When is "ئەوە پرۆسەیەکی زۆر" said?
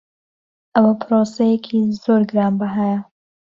0.73-2.21